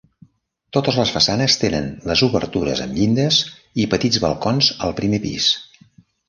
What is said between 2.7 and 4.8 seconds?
amb llindes i petits balcons